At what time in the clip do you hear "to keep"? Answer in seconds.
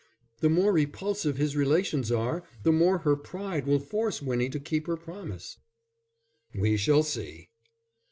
4.49-4.87